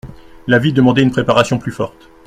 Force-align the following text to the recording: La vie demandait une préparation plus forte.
La 0.47 0.57
vie 0.57 0.73
demandait 0.73 1.03
une 1.03 1.11
préparation 1.11 1.59
plus 1.59 1.71
forte. 1.71 2.09